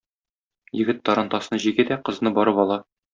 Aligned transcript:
Егет 0.79 1.03
тарантасны 1.09 1.59
җигә 1.67 1.85
дә 1.91 1.99
кызны 2.09 2.33
барып 2.41 2.63
ала. 2.67 2.79